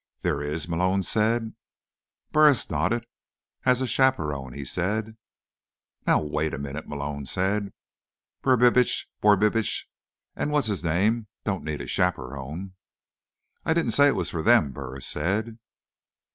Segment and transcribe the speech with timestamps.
[0.21, 1.53] "There is?" Malone said.
[2.31, 3.05] Burris nodded.
[3.65, 5.15] "As a chaperone," he said.
[6.07, 7.71] "Now, wait a minute," Malone said.
[8.41, 9.85] "Brubitsch, Borbitsch
[10.35, 12.73] and what's his name don't need a chaperone."
[13.63, 15.59] "I didn't say it was for them," Burris said.